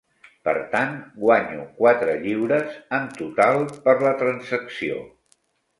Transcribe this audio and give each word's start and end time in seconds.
Per 0.47 0.53
tant, 0.71 0.95
guanyo 1.25 1.67
quatre 1.81 2.15
lliures 2.25 2.75
(en 3.01 3.07
total) 3.21 3.63
per 3.87 3.97
la 4.09 4.17
transacció! 4.25 5.03